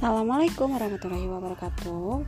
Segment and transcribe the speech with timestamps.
[0.00, 2.24] Assalamualaikum warahmatullahi wabarakatuh.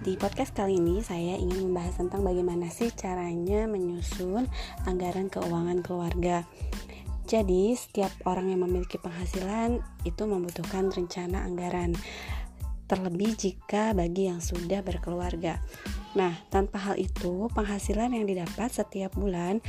[0.00, 4.48] Di podcast kali ini saya ingin membahas tentang bagaimana sih caranya menyusun
[4.88, 6.48] anggaran keuangan keluarga.
[7.28, 11.92] Jadi, setiap orang yang memiliki penghasilan itu membutuhkan rencana anggaran.
[12.88, 15.60] Terlebih jika bagi yang sudah berkeluarga.
[16.16, 19.60] Nah, tanpa hal itu, penghasilan yang didapat setiap bulan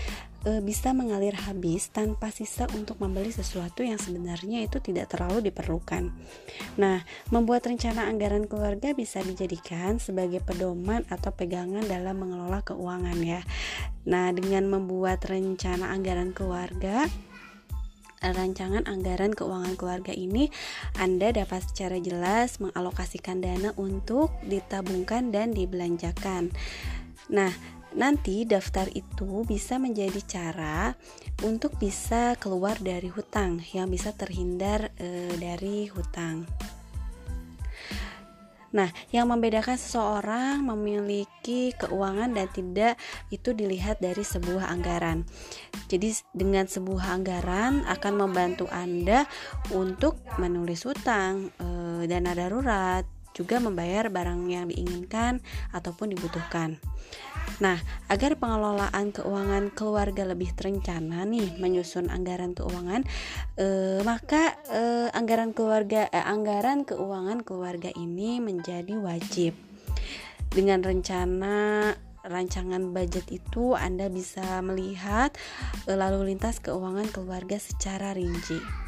[0.43, 6.11] e, bisa mengalir habis tanpa sisa untuk membeli sesuatu yang sebenarnya itu tidak terlalu diperlukan.
[6.79, 13.41] Nah, membuat rencana anggaran keluarga bisa dijadikan sebagai pedoman atau pegangan dalam mengelola keuangan ya.
[14.07, 17.07] Nah, dengan membuat rencana anggaran keluarga,
[18.23, 20.47] rancangan anggaran keuangan keluarga ini,
[20.95, 26.55] Anda dapat secara jelas mengalokasikan dana untuk ditabungkan dan dibelanjakan.
[27.31, 27.51] Nah,
[27.93, 30.93] nanti daftar itu bisa menjadi cara
[31.45, 36.45] untuk bisa keluar dari hutang yang bisa terhindar e, dari hutang.
[38.73, 42.97] Nah, yang membedakan seseorang memiliki keuangan dan tidak
[43.29, 45.29] itu dilihat dari sebuah anggaran.
[45.85, 49.29] Jadi, dengan sebuah anggaran akan membantu Anda
[49.69, 51.67] untuk menulis hutang, e,
[52.09, 55.41] dana darurat, juga membayar barang yang diinginkan
[55.73, 56.77] ataupun dibutuhkan.
[57.61, 57.77] Nah,
[58.09, 63.05] agar pengelolaan keuangan keluarga lebih terencana nih, menyusun anggaran keuangan,
[63.59, 69.53] eh, maka eh, anggaran keluarga, eh, anggaran keuangan keluarga ini menjadi wajib.
[70.49, 71.89] Dengan rencana
[72.23, 75.35] rancangan budget itu, Anda bisa melihat
[75.85, 78.83] eh, lalu lintas keuangan keluarga secara rinci.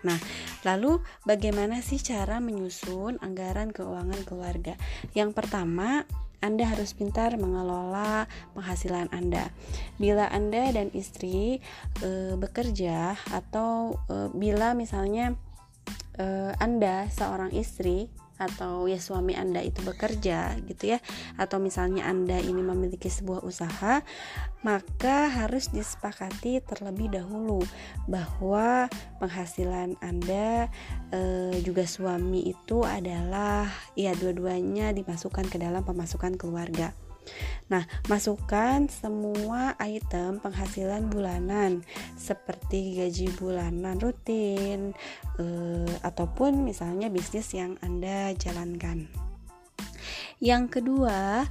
[0.00, 0.16] Nah,
[0.64, 4.74] lalu bagaimana sih cara menyusun anggaran keuangan keluarga?
[5.12, 6.08] Yang pertama,
[6.40, 8.24] anda harus pintar mengelola
[8.56, 9.52] penghasilan Anda.
[10.00, 11.60] Bila Anda dan istri
[12.00, 15.36] e, bekerja atau e, bila misalnya
[16.16, 18.08] e, Anda seorang istri
[18.40, 20.98] atau ya suami Anda itu bekerja gitu ya
[21.36, 24.00] atau misalnya Anda ini memiliki sebuah usaha
[24.64, 27.60] maka harus disepakati terlebih dahulu
[28.08, 28.88] bahwa
[29.20, 30.72] penghasilan Anda
[31.12, 31.20] e,
[31.60, 36.92] juga suami itu adalah ya dua-duanya dimasukkan ke dalam pemasukan keluarga.
[37.70, 41.86] Nah, masukkan semua item penghasilan bulanan
[42.18, 44.96] seperti gaji bulanan rutin
[45.38, 49.30] eh, ataupun misalnya bisnis yang Anda jalankan.
[50.40, 51.44] Yang kedua,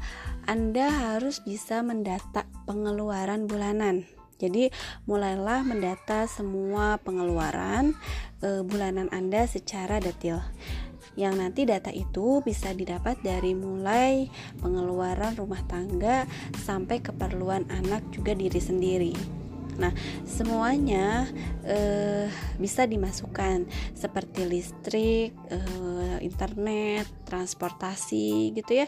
[0.50, 4.10] Anda harus bisa mendata pengeluaran bulanan.
[4.40, 4.72] Jadi,
[5.06, 7.92] mulailah mendata semua pengeluaran
[8.40, 10.40] e, bulanan Anda secara detail
[11.20, 14.32] yang nanti data itu bisa didapat dari mulai
[14.64, 16.24] pengeluaran rumah tangga
[16.56, 19.14] sampai keperluan anak juga diri sendiri.
[19.80, 19.92] Nah,
[20.24, 21.28] semuanya
[21.68, 22.09] eh,
[22.60, 23.66] bisa dimasukkan
[23.96, 28.88] seperti listrik, eh, internet, transportasi gitu ya,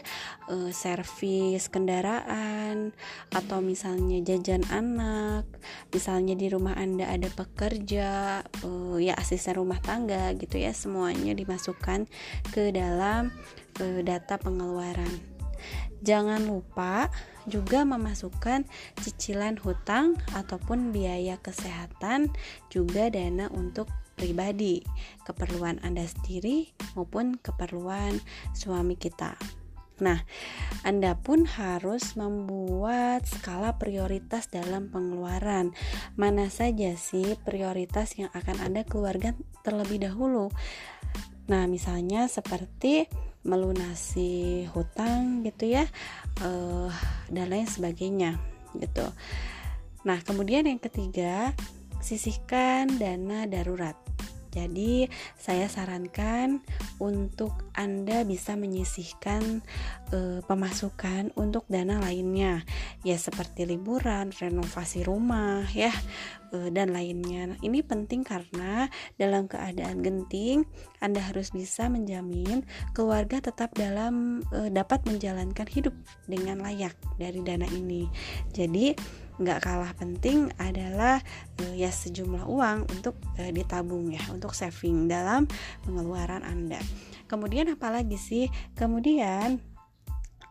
[0.52, 2.92] eh, servis kendaraan
[3.32, 5.48] atau misalnya jajan anak,
[5.90, 12.06] misalnya di rumah Anda ada pekerja, eh, ya asisten rumah tangga gitu ya, semuanya dimasukkan
[12.52, 13.32] ke dalam
[14.04, 15.32] data pengeluaran.
[16.02, 17.08] Jangan lupa
[17.46, 18.66] juga memasukkan
[19.02, 22.30] cicilan hutang ataupun biaya kesehatan,
[22.70, 24.84] juga dana untuk pribadi,
[25.26, 28.22] keperluan Anda sendiri maupun keperluan
[28.54, 29.34] suami kita.
[30.02, 30.26] Nah,
[30.82, 35.70] Anda pun harus membuat skala prioritas dalam pengeluaran.
[36.18, 40.50] Mana saja sih prioritas yang akan Anda keluarkan terlebih dahulu?
[41.46, 43.06] Nah, misalnya seperti
[43.42, 45.84] melunasi hutang gitu ya
[46.42, 46.90] uh,
[47.30, 48.38] dan lain sebagainya
[48.78, 49.06] gitu.
[50.06, 51.54] Nah kemudian yang ketiga
[52.02, 53.94] sisihkan dana darurat
[54.52, 55.08] jadi,
[55.40, 56.60] saya sarankan
[57.00, 59.64] untuk Anda bisa menyisihkan
[60.12, 62.60] e, pemasukan untuk dana lainnya,
[63.00, 65.88] ya seperti liburan, renovasi rumah, ya
[66.52, 67.56] e, dan lainnya.
[67.64, 70.68] Ini penting karena dalam keadaan genting,
[71.00, 75.96] Anda harus bisa menjamin keluarga tetap dalam e, dapat menjalankan hidup
[76.28, 78.04] dengan layak dari dana ini.
[78.52, 78.92] Jadi,
[79.40, 81.20] nggak kalah penting adalah
[81.62, 85.48] uh, ya sejumlah uang untuk uh, ditabung ya untuk saving dalam
[85.86, 86.80] pengeluaran Anda.
[87.30, 88.52] Kemudian apalagi sih?
[88.76, 89.62] Kemudian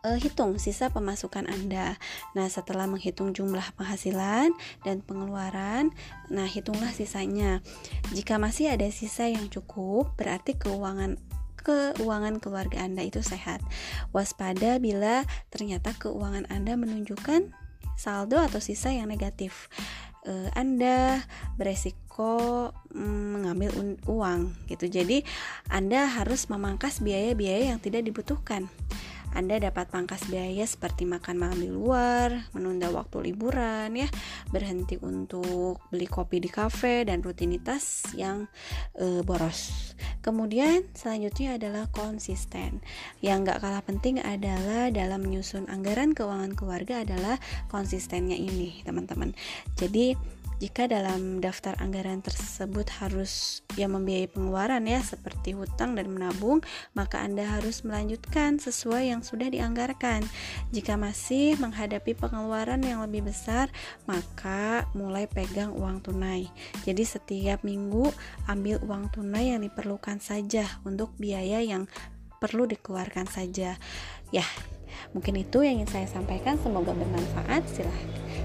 [0.02, 1.96] uh, hitung sisa pemasukan Anda.
[2.34, 4.50] Nah, setelah menghitung jumlah penghasilan
[4.82, 5.94] dan pengeluaran,
[6.28, 7.62] nah hitunglah sisanya.
[8.10, 11.18] Jika masih ada sisa yang cukup, berarti keuangan
[11.62, 13.62] keuangan keluarga Anda itu sehat.
[14.10, 15.22] Waspada bila
[15.54, 17.61] ternyata keuangan Anda menunjukkan
[17.96, 19.70] saldo atau sisa yang negatif.
[20.26, 21.22] uh, Anda
[21.58, 24.86] beresiko um, mengambil uang gitu.
[24.86, 25.22] Jadi
[25.70, 28.70] Anda harus memangkas biaya-biaya yang tidak dibutuhkan.
[29.32, 34.04] Anda dapat pangkas biaya seperti makan malam di luar, menunda waktu liburan ya,
[34.52, 38.44] berhenti untuk beli kopi di kafe dan rutinitas yang
[38.92, 39.96] e, boros.
[40.22, 42.78] Kemudian selanjutnya adalah konsisten.
[43.18, 49.34] Yang gak kalah penting adalah dalam menyusun anggaran keuangan keluarga adalah konsistennya ini, teman-teman.
[49.74, 50.14] Jadi
[50.62, 56.62] jika dalam daftar anggaran tersebut harus yang membiayai pengeluaran ya seperti hutang dan menabung,
[56.94, 60.22] maka Anda harus melanjutkan sesuai yang sudah dianggarkan.
[60.70, 63.74] Jika masih menghadapi pengeluaran yang lebih besar,
[64.06, 66.46] maka mulai pegang uang tunai.
[66.86, 68.14] Jadi setiap minggu
[68.46, 71.90] ambil uang tunai yang diperlukan saja untuk biaya yang
[72.38, 73.74] perlu dikeluarkan saja.
[74.30, 74.46] Ya,
[75.10, 76.54] mungkin itu yang ingin saya sampaikan.
[76.62, 77.66] Semoga bermanfaat.
[77.66, 78.31] Silahkan.